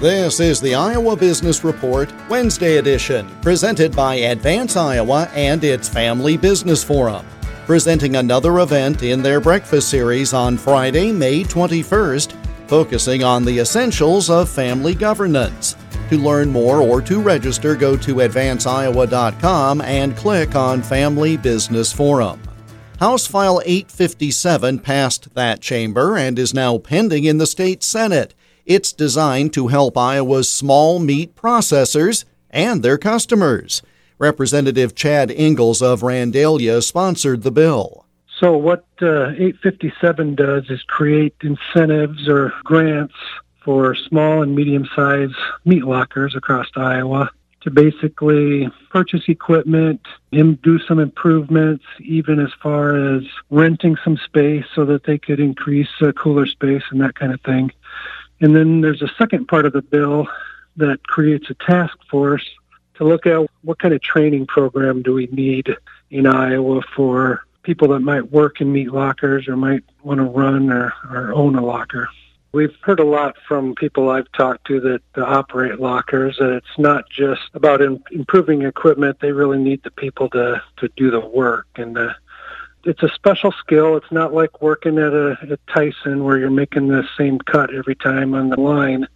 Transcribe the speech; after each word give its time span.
This 0.00 0.40
is 0.40 0.62
the 0.62 0.74
Iowa 0.74 1.14
Business 1.14 1.62
Report, 1.62 2.10
Wednesday 2.30 2.78
edition, 2.78 3.28
presented 3.42 3.94
by 3.94 4.14
Advance 4.14 4.74
Iowa 4.74 5.28
and 5.34 5.62
its 5.62 5.90
Family 5.90 6.38
Business 6.38 6.82
Forum. 6.82 7.26
Presenting 7.66 8.16
another 8.16 8.60
event 8.60 9.02
in 9.02 9.22
their 9.22 9.40
breakfast 9.40 9.90
series 9.90 10.32
on 10.32 10.56
Friday, 10.56 11.12
May 11.12 11.44
21st, 11.44 12.32
focusing 12.66 13.22
on 13.22 13.44
the 13.44 13.58
essentials 13.58 14.30
of 14.30 14.48
family 14.48 14.94
governance. 14.94 15.76
To 16.08 16.16
learn 16.16 16.48
more 16.48 16.80
or 16.80 17.02
to 17.02 17.20
register, 17.20 17.76
go 17.76 17.94
to 17.98 18.14
advanceiowa.com 18.14 19.82
and 19.82 20.16
click 20.16 20.54
on 20.54 20.80
Family 20.80 21.36
Business 21.36 21.92
Forum. 21.92 22.40
House 23.00 23.26
File 23.26 23.60
857 23.66 24.78
passed 24.78 25.34
that 25.34 25.60
chamber 25.60 26.16
and 26.16 26.38
is 26.38 26.54
now 26.54 26.78
pending 26.78 27.24
in 27.24 27.36
the 27.36 27.46
state 27.46 27.82
Senate. 27.82 28.32
It's 28.70 28.92
designed 28.92 29.52
to 29.54 29.66
help 29.66 29.98
Iowa's 29.98 30.48
small 30.48 31.00
meat 31.00 31.34
processors 31.34 32.24
and 32.50 32.84
their 32.84 32.98
customers. 32.98 33.82
Representative 34.16 34.94
Chad 34.94 35.30
Ingels 35.30 35.82
of 35.82 36.02
Randalia 36.02 36.80
sponsored 36.80 37.42
the 37.42 37.50
bill. 37.50 38.06
So, 38.38 38.56
what 38.56 38.86
uh, 39.02 39.30
857 39.30 40.36
does 40.36 40.70
is 40.70 40.84
create 40.84 41.34
incentives 41.42 42.28
or 42.28 42.52
grants 42.62 43.16
for 43.64 43.96
small 43.96 44.44
and 44.44 44.54
medium 44.54 44.88
sized 44.94 45.34
meat 45.64 45.82
lockers 45.82 46.36
across 46.36 46.68
Iowa 46.76 47.28
to 47.62 47.72
basically 47.72 48.70
purchase 48.90 49.24
equipment 49.26 50.00
do 50.30 50.78
some 50.86 51.00
improvements, 51.00 51.84
even 51.98 52.38
as 52.38 52.50
far 52.62 53.16
as 53.16 53.24
renting 53.50 53.96
some 54.04 54.16
space 54.16 54.64
so 54.76 54.84
that 54.84 55.02
they 55.04 55.18
could 55.18 55.40
increase 55.40 55.88
uh, 56.00 56.12
cooler 56.12 56.46
space 56.46 56.84
and 56.92 57.00
that 57.00 57.16
kind 57.16 57.34
of 57.34 57.40
thing. 57.40 57.72
And 58.40 58.56
then 58.56 58.80
there's 58.80 59.02
a 59.02 59.10
second 59.18 59.46
part 59.46 59.66
of 59.66 59.72
the 59.72 59.82
bill 59.82 60.26
that 60.76 61.06
creates 61.06 61.50
a 61.50 61.54
task 61.54 61.96
force 62.10 62.48
to 62.94 63.04
look 63.04 63.26
at 63.26 63.48
what 63.62 63.78
kind 63.78 63.94
of 63.94 64.02
training 64.02 64.46
program 64.46 65.02
do 65.02 65.14
we 65.14 65.26
need 65.26 65.74
in 66.10 66.26
Iowa 66.26 66.82
for 66.94 67.42
people 67.62 67.88
that 67.88 68.00
might 68.00 68.30
work 68.32 68.60
in 68.60 68.72
meat 68.72 68.90
lockers 68.92 69.48
or 69.48 69.56
might 69.56 69.84
want 70.02 70.18
to 70.18 70.24
run 70.24 70.70
or, 70.70 70.92
or 71.10 71.32
own 71.34 71.56
a 71.56 71.64
locker. 71.64 72.08
We've 72.52 72.74
heard 72.82 72.98
a 72.98 73.04
lot 73.04 73.36
from 73.46 73.74
people 73.76 74.10
I've 74.10 74.30
talked 74.32 74.66
to 74.66 74.80
that 74.80 75.02
operate 75.22 75.78
lockers 75.78 76.36
that 76.38 76.50
it's 76.50 76.78
not 76.78 77.08
just 77.08 77.42
about 77.54 77.80
in, 77.80 78.02
improving 78.10 78.62
equipment. 78.62 79.20
They 79.20 79.30
really 79.30 79.58
need 79.58 79.82
the 79.84 79.92
people 79.92 80.28
to, 80.30 80.60
to 80.78 80.88
do 80.96 81.10
the 81.10 81.20
work. 81.20 81.66
And 81.76 81.96
uh, 81.96 82.14
it's 82.84 83.02
a 83.02 83.08
special 83.10 83.52
skill. 83.52 83.96
It's 83.96 84.10
not 84.10 84.32
like 84.32 84.62
working 84.62 84.98
at 84.98 85.12
a 85.12 85.36
at 85.50 85.66
Tyson 85.66 86.24
where 86.24 86.38
you're 86.38 86.50
making 86.50 86.88
the 86.88 87.06
same 87.16 87.38
cut 87.38 87.74
every 87.74 87.94
time 87.94 88.34
on 88.34 88.48
the 88.48 88.60
line. 88.60 89.06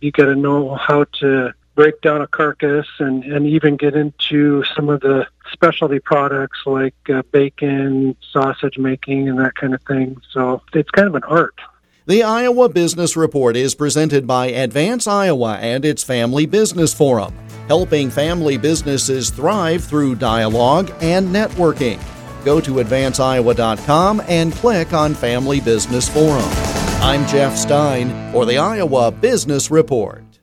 You 0.00 0.12
got 0.12 0.26
to 0.26 0.34
know 0.34 0.74
how 0.74 1.04
to 1.20 1.54
break 1.74 2.00
down 2.02 2.22
a 2.22 2.26
carcass 2.26 2.86
and, 2.98 3.24
and 3.24 3.46
even 3.46 3.76
get 3.76 3.94
into 3.94 4.62
some 4.76 4.88
of 4.88 5.00
the 5.00 5.26
specialty 5.52 5.98
products 5.98 6.60
like 6.66 6.94
uh, 7.12 7.22
bacon, 7.32 8.16
sausage 8.30 8.78
making, 8.78 9.28
and 9.28 9.38
that 9.38 9.54
kind 9.56 9.74
of 9.74 9.82
thing. 9.82 10.20
So 10.30 10.62
it's 10.72 10.90
kind 10.90 11.08
of 11.08 11.14
an 11.14 11.24
art. 11.24 11.58
The 12.06 12.22
Iowa 12.22 12.68
Business 12.68 13.16
Report 13.16 13.56
is 13.56 13.74
presented 13.74 14.26
by 14.26 14.46
Advance 14.48 15.06
Iowa 15.06 15.56
and 15.56 15.84
its 15.84 16.04
Family 16.04 16.44
Business 16.44 16.92
Forum, 16.92 17.34
helping 17.66 18.10
family 18.10 18.58
businesses 18.58 19.30
thrive 19.30 19.82
through 19.82 20.16
dialogue 20.16 20.92
and 21.00 21.34
networking. 21.34 21.98
Go 22.44 22.60
to 22.60 22.72
advanceiowa.com 22.72 24.22
and 24.28 24.52
click 24.52 24.92
on 24.92 25.14
Family 25.14 25.60
Business 25.60 26.08
Forum. 26.08 26.48
I'm 27.00 27.26
Jeff 27.26 27.56
Stein 27.56 28.32
for 28.32 28.46
the 28.46 28.58
Iowa 28.58 29.10
Business 29.10 29.70
Report. 29.70 30.33